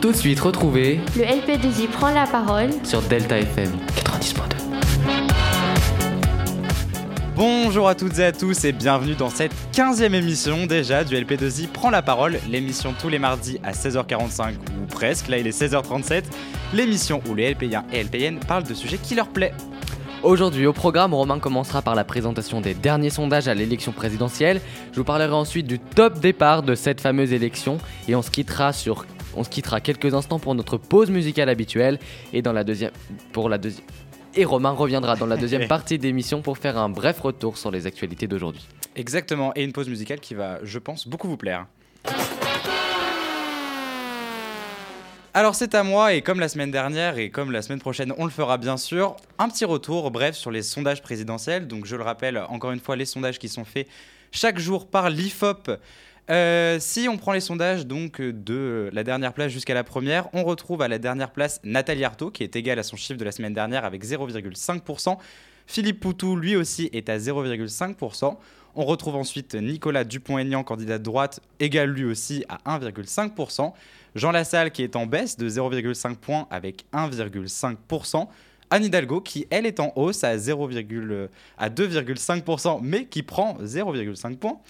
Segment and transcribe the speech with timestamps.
[0.00, 4.42] Tout de suite, retrouvez Le LP2I prend la parole sur Delta FM 90.2.
[7.34, 11.66] Bonjour à toutes et à tous et bienvenue dans cette 15e émission déjà du LP2I
[11.66, 16.22] Prend la parole, l'émission tous les mardis à 16h45 ou presque, là il est 16h37,
[16.74, 19.52] l'émission où les LPiens et LPN parlent de sujets qui leur plaît.
[20.22, 24.60] Aujourd'hui au programme, Romain commencera par la présentation des derniers sondages à l'élection présidentielle.
[24.92, 27.78] Je vous parlerai ensuite du top départ de cette fameuse élection
[28.08, 29.04] et on se quittera sur
[29.36, 31.98] on se quittera quelques instants pour notre pause musicale habituelle
[32.32, 32.90] et dans la deuxième
[33.32, 33.84] pour la deuxième
[34.34, 37.86] et Romain reviendra dans la deuxième partie d'émission pour faire un bref retour sur les
[37.86, 38.66] actualités d'aujourd'hui.
[38.94, 41.66] Exactement, et une pause musicale qui va, je pense, beaucoup vous plaire.
[45.34, 48.24] Alors c'est à moi, et comme la semaine dernière et comme la semaine prochaine, on
[48.24, 51.68] le fera bien sûr, un petit retour, bref, sur les sondages présidentiels.
[51.68, 53.86] Donc je le rappelle, encore une fois, les sondages qui sont faits
[54.32, 55.70] chaque jour par l'IFOP.
[56.30, 60.44] Euh, si on prend les sondages donc de la dernière place jusqu'à la première, on
[60.44, 63.32] retrouve à la dernière place Nathalie Arthaud qui est égale à son chiffre de la
[63.32, 65.16] semaine dernière avec 0,5%.
[65.66, 68.36] Philippe Poutou lui aussi est à 0,5%.
[68.74, 73.72] On retrouve ensuite Nicolas Dupont-Aignan, candidat de droite, égal lui aussi à 1,5%.
[74.14, 78.28] Jean Lassalle qui est en baisse de 0,5 points avec 1,5%.
[78.70, 80.68] Anne Hidalgo qui elle est en hausse à, 0,
[81.56, 84.60] à 2,5% mais qui prend 0,5 points.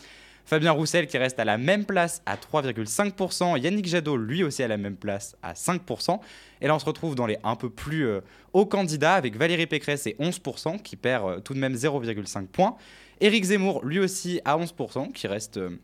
[0.48, 3.60] Fabien Roussel qui reste à la même place à 3,5%.
[3.60, 6.20] Yannick Jadot lui aussi à la même place à 5%.
[6.62, 8.20] Et là on se retrouve dans les un peu plus euh,
[8.54, 12.78] hauts candidats avec Valérie Pécresse et 11% qui perd euh, tout de même 0,5 points.
[13.20, 15.58] Éric Zemmour lui aussi à 11% qui reste...
[15.58, 15.78] Euh,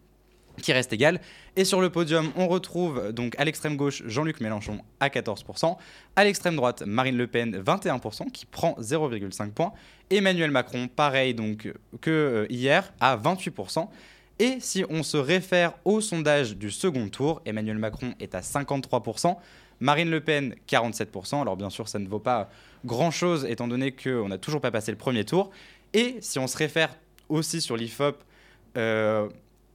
[0.63, 1.21] qui reste égal.
[1.57, 5.77] Et sur le podium, on retrouve donc à l'extrême gauche Jean-Luc Mélenchon à 14%,
[6.15, 9.73] à l'extrême droite Marine Le Pen 21% qui prend 0,5 points,
[10.11, 13.89] Emmanuel Macron pareil donc que hier à 28%.
[14.39, 19.37] Et si on se réfère au sondage du second tour, Emmanuel Macron est à 53%,
[19.81, 21.41] Marine Le Pen 47%.
[21.41, 22.51] Alors bien sûr, ça ne vaut pas
[22.85, 25.51] grand-chose étant donné qu'on n'a toujours pas passé le premier tour.
[25.93, 26.97] Et si on se réfère
[27.29, 28.17] aussi sur l'IFOP
[28.77, 29.29] euh,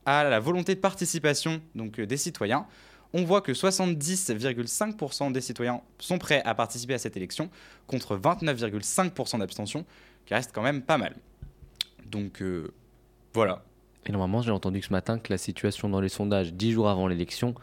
[0.06, 2.66] à la volonté de participation donc, euh, des citoyens,
[3.14, 7.50] on voit que 70,5% des citoyens sont prêts à participer à cette élection
[7.88, 9.86] contre 29,5% d'abstention,
[10.26, 11.16] qui reste quand même pas mal.
[12.06, 12.72] Donc euh,
[13.34, 13.64] voilà,
[14.10, 17.06] et normalement, j'ai entendu ce matin que la situation dans les sondages dix jours avant
[17.06, 17.54] l'élection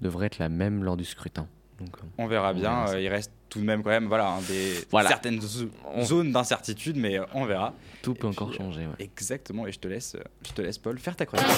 [0.00, 1.48] devrait être la même lors du scrutin.
[1.80, 2.86] Donc, euh, on verra bien.
[2.88, 4.74] Euh, il reste tout de même quand même voilà, hein, des
[5.08, 7.74] certaines zones d'incertitude, mais euh, on verra.
[8.02, 8.86] Tout peut encore changer.
[9.00, 9.66] Exactement.
[9.66, 10.16] Et je te laisse,
[10.46, 11.48] je te laisse Paul faire ta chronique.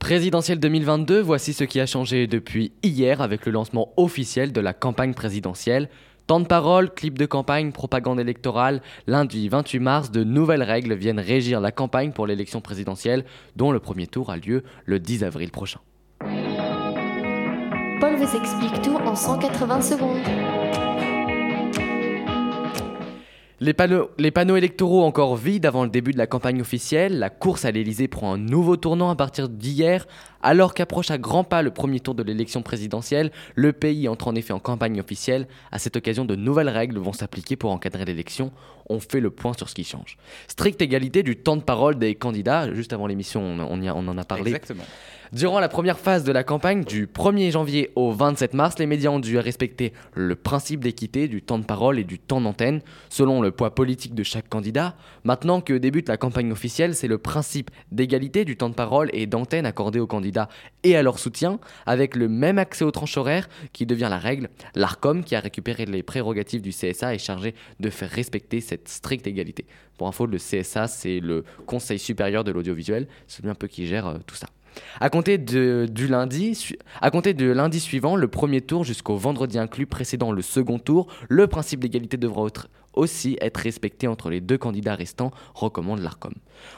[0.00, 4.72] Présidentielle 2022, voici ce qui a changé depuis hier avec le lancement officiel de la
[4.72, 5.88] campagne présidentielle.
[6.26, 8.80] Temps de parole, clip de campagne, propagande électorale.
[9.06, 13.26] Lundi 28 mars, de nouvelles règles viennent régir la campagne pour l'élection présidentielle,
[13.56, 15.80] dont le premier tour a lieu le 10 avril prochain.
[18.00, 20.93] Paul vous explique tout en 180 secondes.
[23.60, 27.70] Les panneaux, électoraux encore vides avant le début de la campagne officielle, la course à
[27.70, 30.08] l'Elysée prend un nouveau tournant à partir d'hier.
[30.42, 34.34] Alors qu'approche à grands pas le premier tour de l'élection présidentielle, le pays entre en
[34.34, 35.46] effet en campagne officielle.
[35.70, 38.50] À cette occasion, de nouvelles règles vont s'appliquer pour encadrer l'élection.
[38.88, 40.16] On fait le point sur ce qui change.
[40.48, 42.72] Stricte égalité du temps de parole des candidats.
[42.72, 44.50] Juste avant l'émission, on, on, en a parlé.
[44.50, 44.84] Exactement.
[45.32, 49.10] Durant la première phase de la campagne, du 1er janvier au 27 mars, les médias
[49.10, 53.42] ont dû respecter le principe d'équité du temps de parole et du temps d'antenne, selon
[53.42, 54.94] le poids politique de chaque candidat.
[55.24, 59.26] Maintenant que débute la campagne officielle, c'est le principe d'égalité du temps de parole et
[59.26, 60.48] d'antenne accordé aux candidats
[60.84, 64.50] et à leur soutien, avec le même accès aux tranches horaires qui devient la règle.
[64.74, 69.26] L'ARCOM, qui a récupéré les prérogatives du CSA, est chargé de faire respecter cette stricte
[69.26, 69.64] égalité.
[69.96, 73.86] Pour info, le CSA, c'est le Conseil supérieur de l'audiovisuel, c'est lui un peu qui
[73.86, 74.46] gère euh, tout ça.
[75.00, 76.58] À compter, de, du lundi,
[77.00, 81.06] à compter de lundi suivant, le premier tour jusqu'au vendredi inclus précédant le second tour,
[81.28, 86.34] le principe d'égalité devra être, aussi être respecté entre les deux candidats restants, recommande l'ARCOM.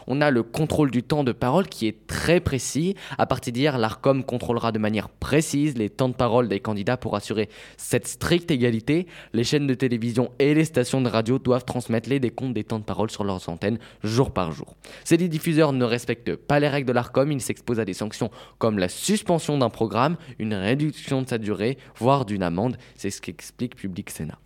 [0.07, 2.95] On a le contrôle du temps de parole qui est très précis.
[3.19, 7.17] À partir d'hier, l'ARCOM contrôlera de manière précise les temps de parole des candidats pour
[7.17, 9.07] assurer cette stricte égalité.
[9.33, 12.79] Les chaînes de télévision et les stations de radio doivent transmettre les décomptes des temps
[12.79, 14.75] de parole sur leurs antennes jour par jour.
[15.05, 18.31] Si les diffuseurs ne respectent pas les règles de l'ARCOM, ils s'exposent à des sanctions
[18.59, 22.77] comme la suspension d'un programme, une réduction de sa durée, voire d'une amende.
[22.95, 24.39] C'est ce qu'explique Public Sénat.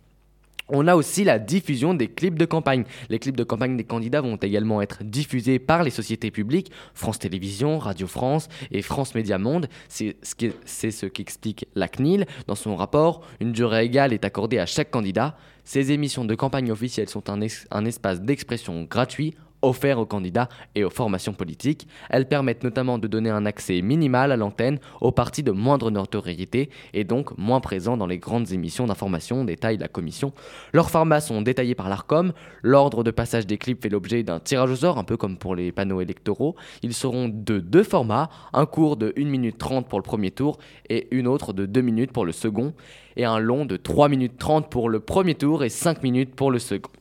[0.73, 2.85] On a aussi la diffusion des clips de campagne.
[3.09, 7.19] Les clips de campagne des candidats vont également être diffusés par les sociétés publiques, France
[7.19, 9.67] Télévisions, Radio France et France Média Monde.
[9.89, 13.21] C'est ce qu'explique la CNIL dans son rapport.
[13.41, 15.35] Une durée égale est accordée à chaque candidat.
[15.65, 20.89] Ces émissions de campagne officielle sont un espace d'expression gratuit, offerts aux candidats et aux
[20.89, 21.87] formations politiques.
[22.09, 26.69] Elles permettent notamment de donner un accès minimal à l'antenne aux partis de moindre notoriété
[26.93, 30.33] et donc moins présents dans les grandes émissions d'information, détaille la commission.
[30.73, 32.33] Leurs formats sont détaillés par l'ARCOM.
[32.63, 35.55] L'ordre de passage des clips fait l'objet d'un tirage au sort, un peu comme pour
[35.55, 36.55] les panneaux électoraux.
[36.83, 40.57] Ils seront de deux formats, un court de 1 minute 30 pour le premier tour
[40.89, 42.73] et une autre de 2 minutes pour le second,
[43.15, 46.51] et un long de 3 minutes 30 pour le premier tour et 5 minutes pour
[46.51, 46.91] le second.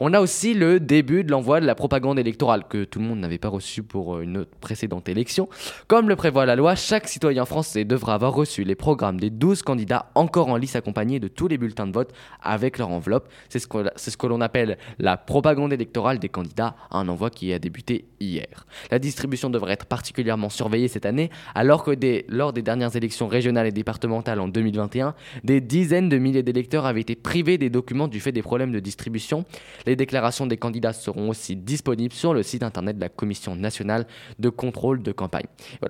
[0.00, 3.18] On a aussi le début de l'envoi de la propagande électorale que tout le monde
[3.18, 5.48] n'avait pas reçu pour euh, une précédente élection.
[5.88, 9.62] Comme le prévoit la loi, chaque citoyen français devra avoir reçu les programmes des 12
[9.62, 12.12] candidats encore en lice accompagnés de tous les bulletins de vote
[12.44, 13.28] avec leur enveloppe.
[13.48, 17.52] C'est ce que, ce que l'on appelle la propagande électorale des candidats, un envoi qui
[17.52, 18.66] a débuté hier.
[18.92, 21.90] La distribution devrait être particulièrement surveillée cette année alors que
[22.28, 27.00] lors des dernières élections régionales et départementales en 2021, des dizaines de milliers d'électeurs avaient
[27.00, 29.44] été privés des documents du fait des problèmes de distribution.
[29.88, 34.06] Les déclarations des candidats seront aussi disponibles sur le site internet de la Commission nationale
[34.38, 35.46] de contrôle de campagne.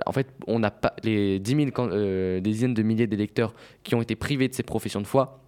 [0.06, 3.96] En fait, on n'a pas les 10 000, euh, des dizaines de milliers d'électeurs qui
[3.96, 5.40] ont été privés de ces professions de foi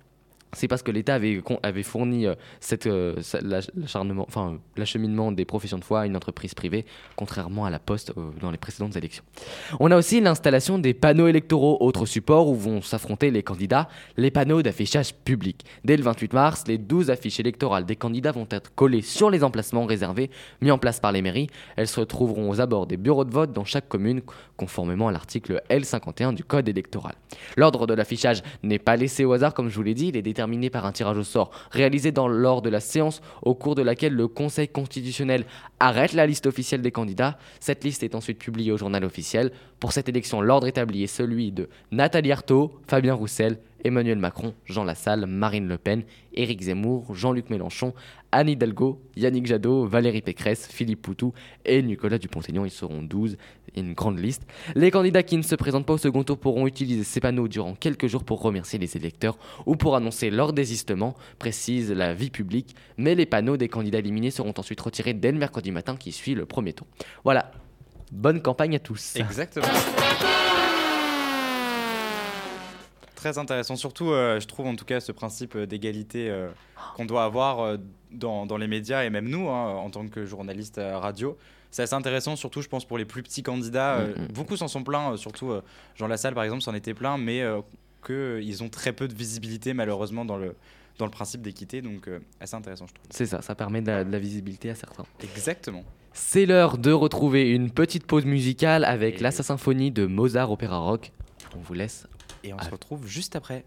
[0.52, 2.34] c'est parce que l'État avait, fourni euh,
[2.86, 3.14] euh,
[4.76, 6.84] l'acheminement des professions de foi à une entreprise privée,
[7.16, 9.22] contrairement à la Poste euh, dans les précédentes élections.
[9.78, 14.30] On a aussi l'installation des panneaux électoraux, autre support où vont s'affronter les candidats, les
[14.30, 15.64] panneaux d'affichage public.
[15.84, 19.44] Dès le 28 mars, les 12 affiches électorales des candidats vont être collées sur les
[19.44, 20.30] emplacements réservés
[20.60, 21.48] mis en place par les mairies.
[21.76, 24.22] Elles se retrouveront aux abords des bureaux de vote dans chaque commune,
[24.56, 27.14] conformément à l'article L51 du Code électoral.
[27.56, 30.10] L'ordre de l'affichage n'est pas laissé au hasard, comme je vous l'ai dit,
[30.40, 33.82] terminé par un tirage au sort réalisé dans, lors de la séance au cours de
[33.82, 35.44] laquelle le Conseil constitutionnel
[35.80, 37.36] arrête la liste officielle des candidats.
[37.60, 39.52] Cette liste est ensuite publiée au journal officiel.
[39.80, 44.84] Pour cette élection, l'ordre établi est celui de Nathalie Arthaud, Fabien Roussel, Emmanuel Macron, Jean
[44.84, 46.02] Lassalle, Marine Le Pen,
[46.34, 47.94] Éric Zemmour, Jean-Luc Mélenchon,
[48.30, 51.32] Anne Hidalgo, Yannick Jadot, Valérie Pécresse, Philippe Poutou
[51.64, 52.66] et Nicolas Dupont-Aignan.
[52.66, 53.38] Ils seront 12,
[53.74, 54.42] une grande liste.
[54.74, 57.74] Les candidats qui ne se présentent pas au second tour pourront utiliser ces panneaux durant
[57.74, 62.76] quelques jours pour remercier les électeurs ou pour annoncer leur désistement, précise la vie publique.
[62.98, 66.34] Mais les panneaux des candidats éliminés seront ensuite retirés dès le mercredi matin qui suit
[66.34, 66.86] le premier tour.
[67.24, 67.50] Voilà,
[68.10, 69.16] bonne campagne à tous.
[69.16, 69.66] Exactement.
[73.20, 76.48] Très intéressant, surtout euh, je trouve en tout cas ce principe euh, d'égalité euh,
[76.96, 77.76] qu'on doit avoir
[78.10, 81.36] dans, dans, les médias et même nous hein, en tant que journalistes radio.
[81.70, 83.98] C'est assez intéressant, surtout je pense pour les plus petits candidats.
[83.98, 84.26] Mm, mm.
[84.28, 85.52] Beaucoup s'en sont plaints, surtout
[85.96, 87.44] Jean Lassalle par exemple s'en était plein, mais
[88.06, 90.56] qu'ils ont très peu de visibilité malheureusement dans le,
[90.96, 92.08] dans le principe d'équité, donc
[92.40, 93.06] assez intéressant je trouve.
[93.10, 95.04] C'est ça, ça permet de la, de la visibilité à certains.
[95.22, 95.84] Exactement.
[96.22, 101.10] C'est l'heure de retrouver une petite pause musicale avec la symphonie de Mozart Opéra Rock.
[101.56, 102.06] On vous laisse
[102.44, 103.64] et on se retrouve juste après.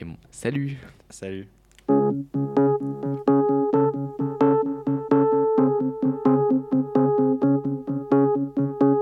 [0.00, 0.78] Et bon, salut.
[1.10, 1.48] Salut.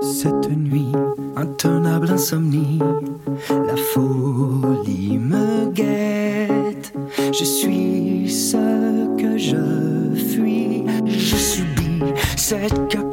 [0.01, 0.91] Cette nuit,
[1.37, 2.79] intenable insomnie,
[3.49, 6.91] la folie me guette.
[7.17, 10.64] Je suis ce que je fuis,
[12.45, 13.04] said,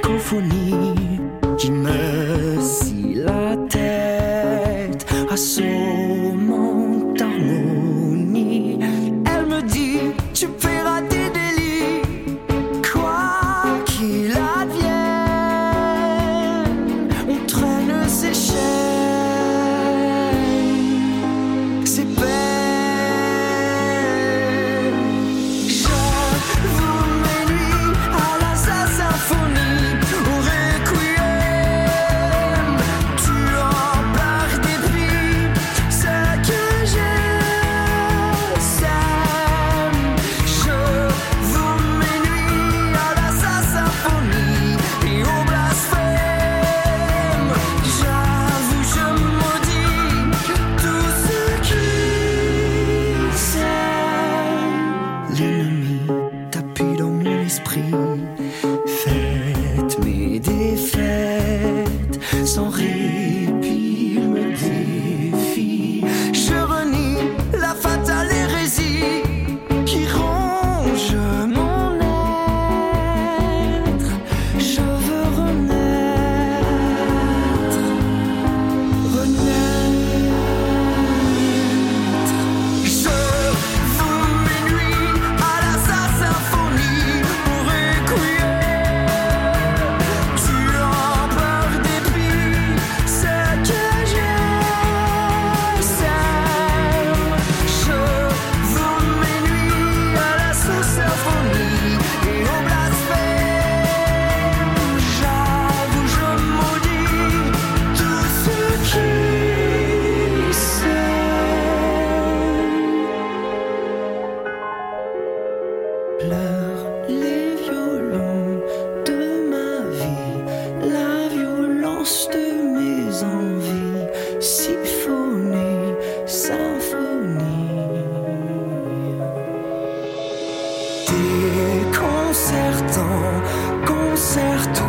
[132.33, 133.43] Déconcertant,
[133.85, 134.85] concerto,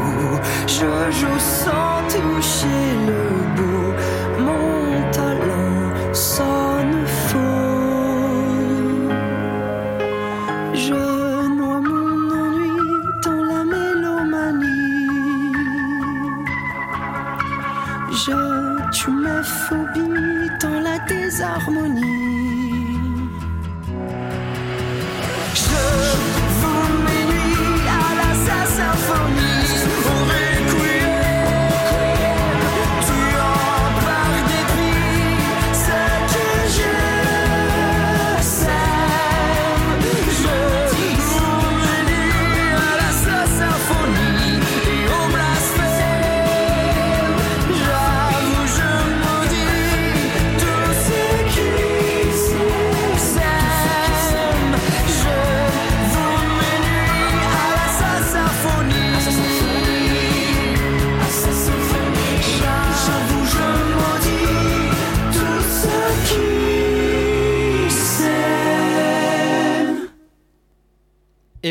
[0.66, 3.94] je joue sans toucher le bout,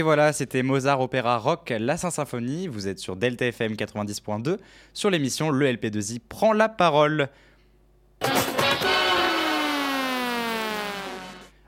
[0.03, 2.67] Et voilà, c'était Mozart Opéra Rock, la Saint-Symphonie.
[2.67, 4.57] Vous êtes sur Delta FM 90.2
[4.93, 7.29] sur l'émission Le LP2I prend la parole.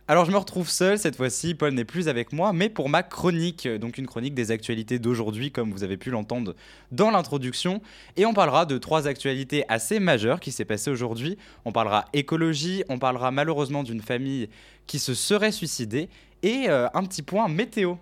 [0.09, 3.05] Alors je me retrouve seul cette fois-ci, Paul n'est plus avec moi, mais pour ma
[3.05, 6.57] chronique, donc une chronique des actualités d'aujourd'hui comme vous avez pu l'entendre
[6.91, 7.83] dans l'introduction.
[8.17, 11.39] Et on parlera de trois actualités assez majeures qui s'est passées aujourd'hui.
[11.65, 14.49] On parlera écologie, on parlera malheureusement d'une famille
[14.89, 16.09] qui se serait suicidée
[16.43, 17.95] et euh, un petit point météo.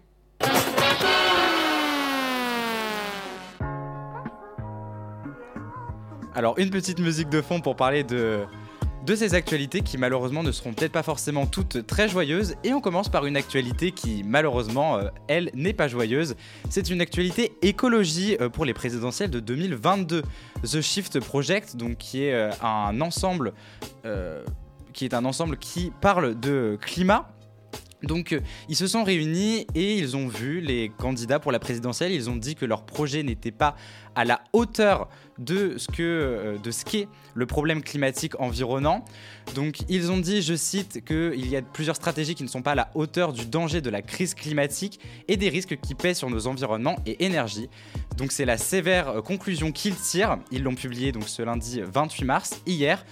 [6.35, 8.47] Alors une petite musique de fond pour parler de,
[9.15, 12.55] ces actualités qui malheureusement ne seront peut-être pas forcément toutes très joyeuses.
[12.65, 16.35] Et on commence par une actualité qui malheureusement, euh, elle, n'est pas joyeuse.
[16.71, 20.23] C'est une actualité écologie euh, pour les présidentielles de 2022.
[20.63, 23.53] The Shift Project, qui est euh, un ensemble,
[24.95, 27.29] qui est un ensemble qui parle de climat.
[28.03, 32.13] Donc euh, ils se sont réunis et ils ont vu les candidats pour la présidentielle,
[32.13, 33.77] ils ont dit que leur projet n'était pas
[34.15, 39.05] à la hauteur de ce que euh, de qu'est le problème climatique environnant.
[39.55, 42.73] Donc ils ont dit, je cite, qu'il y a plusieurs stratégies qui ne sont pas
[42.73, 46.31] à la hauteur du danger de la crise climatique et des risques qui pèsent sur
[46.31, 47.69] nos environnements et énergie.
[48.17, 50.39] Donc c'est la sévère euh, conclusion qu'ils tirent.
[50.51, 53.05] Ils l'ont publié ce lundi 28 mars, hier.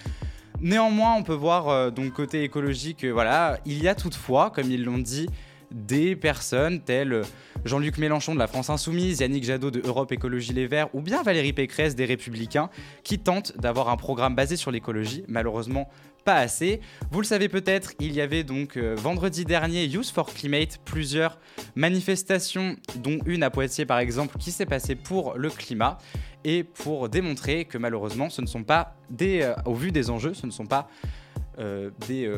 [0.61, 4.69] Néanmoins, on peut voir euh, donc côté écologique, euh, voilà, il y a toutefois, comme
[4.69, 5.27] ils l'ont dit,
[5.71, 7.23] des personnes telles euh,
[7.65, 11.23] Jean-Luc Mélenchon de la France Insoumise, Yannick Jadot de Europe Écologie Les Verts ou bien
[11.23, 12.69] Valérie Pécresse des Républicains
[13.03, 15.23] qui tentent d'avoir un programme basé sur l'écologie.
[15.27, 15.89] Malheureusement,
[16.23, 16.81] pas assez.
[17.11, 21.39] Vous le savez peut-être, il y avait donc euh, vendredi dernier Youth for Climate plusieurs
[21.75, 25.97] manifestations, dont une à Poitiers par exemple, qui s'est passée pour le climat
[26.43, 30.33] et pour démontrer que malheureusement, ce ne sont pas des, euh, au vu des enjeux,
[30.33, 30.89] ce ne sont pas
[31.59, 32.31] euh, des,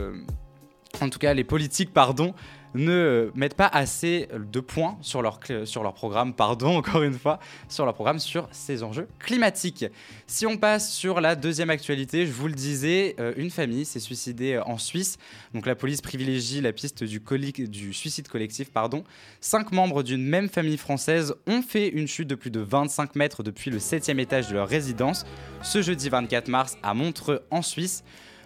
[1.02, 2.34] en tout cas les politiques, pardon,
[2.76, 7.40] ne mettent pas assez de points sur leur, sur leur programme, pardon encore une fois,
[7.70, 9.86] sur leur programme sur ces enjeux climatiques.
[10.28, 14.00] Si on passe sur la deuxième actualité, je vous le disais, euh, une famille s'est
[14.00, 15.18] suicidée euh, en Suisse.
[15.54, 17.20] Donc la police privilégie la piste du,
[17.68, 18.72] du suicide collectif.
[18.72, 19.04] Pardon.
[19.42, 23.44] Cinq membres d'une même famille française ont fait une chute de plus de 25 mètres
[23.44, 25.26] depuis le septième étage de leur résidence
[25.62, 28.04] ce jeudi 24 mars à Montreux en Suisse.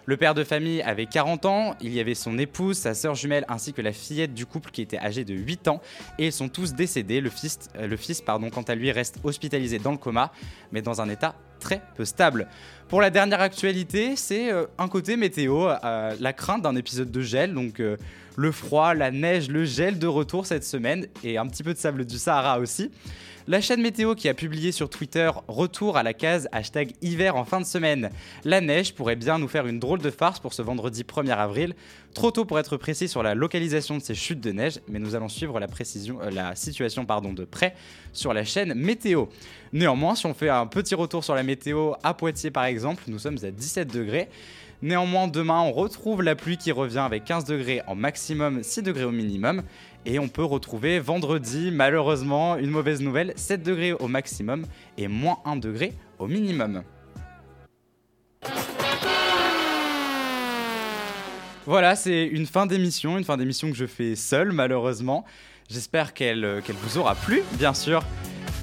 [0.08, 3.44] Le père de famille avait 40 ans, il y avait son épouse, sa sœur jumelle
[3.46, 5.82] ainsi que la fillette du couple qui était âgée de 8 ans
[6.18, 7.20] et ils sont tous décédés.
[7.20, 10.32] Le fils, euh, le quant à lui reste hospitalisé dans le coma
[10.72, 12.48] mais dans un état très peu stable.
[12.88, 17.20] Pour la dernière actualité, c'est euh, un côté météo, euh, la crainte d'un épisode de
[17.20, 17.98] gel, donc euh,
[18.36, 21.78] le froid, la neige, le gel de retour cette semaine et un petit peu de
[21.78, 22.90] sable du Sahara aussi.
[23.48, 27.46] La chaîne météo qui a publié sur Twitter retour à la case hashtag hiver en
[27.46, 28.10] fin de semaine.
[28.44, 31.74] La neige pourrait bien nous faire une drôle de farce pour ce vendredi 1er avril.
[32.12, 35.14] Trop tôt pour être précis sur la localisation de ces chutes de neige, mais nous
[35.14, 37.74] allons suivre la, précision, la situation pardon, de près
[38.12, 39.24] sur la chaîne météo.
[39.72, 43.18] Néanmoins, si on fait un petit retour sur la météo à Poitiers par exemple, nous
[43.18, 44.28] sommes à 17 degrés.
[44.80, 49.04] Néanmoins, demain, on retrouve la pluie qui revient avec 15 degrés en maximum, 6 degrés
[49.04, 49.62] au minimum.
[50.06, 54.66] Et on peut retrouver vendredi, malheureusement, une mauvaise nouvelle, 7 degrés au maximum
[54.96, 56.82] et moins 1 degré au minimum.
[61.66, 65.24] Voilà, c'est une fin d'émission, une fin d'émission que je fais seul, malheureusement.
[65.68, 68.02] J'espère qu'elle euh, vous aura plu, bien sûr.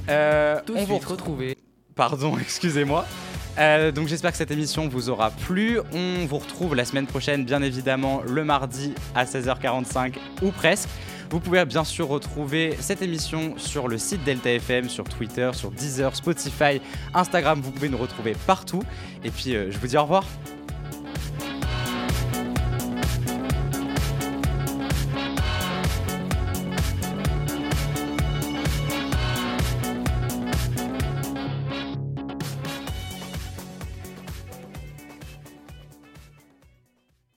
[0.10, 1.58] Euh, Tout on vous retrouver
[1.94, 3.06] Pardon, excusez-moi.
[3.58, 5.80] Euh, donc j'espère que cette émission vous aura plu.
[5.94, 10.90] On vous retrouve la semaine prochaine, bien évidemment, le mardi à 16h45 ou presque.
[11.30, 15.72] Vous pouvez bien sûr retrouver cette émission sur le site Delta FM, sur Twitter, sur
[15.72, 16.82] Deezer, Spotify,
[17.14, 17.60] Instagram.
[17.62, 18.84] Vous pouvez nous retrouver partout.
[19.24, 20.26] Et puis euh, je vous dis au revoir.